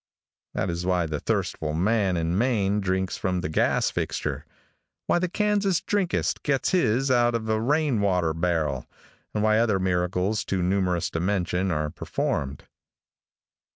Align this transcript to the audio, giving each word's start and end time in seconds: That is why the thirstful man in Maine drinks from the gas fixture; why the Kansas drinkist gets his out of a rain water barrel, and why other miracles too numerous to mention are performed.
That 0.55 0.71
is 0.71 0.83
why 0.83 1.05
the 1.05 1.19
thirstful 1.19 1.73
man 1.75 2.17
in 2.17 2.35
Maine 2.35 2.79
drinks 2.79 3.17
from 3.17 3.41
the 3.41 3.49
gas 3.49 3.91
fixture; 3.91 4.47
why 5.05 5.19
the 5.19 5.29
Kansas 5.29 5.79
drinkist 5.79 6.41
gets 6.41 6.71
his 6.71 7.11
out 7.11 7.35
of 7.35 7.47
a 7.47 7.61
rain 7.61 8.01
water 8.01 8.33
barrel, 8.33 8.87
and 9.31 9.43
why 9.43 9.59
other 9.59 9.77
miracles 9.77 10.43
too 10.43 10.63
numerous 10.63 11.11
to 11.11 11.19
mention 11.19 11.69
are 11.69 11.91
performed. 11.91 12.63